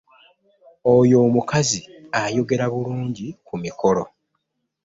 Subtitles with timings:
[0.93, 1.79] Oyo omukazi
[2.21, 4.03] ayogera bulungi ku mikolo.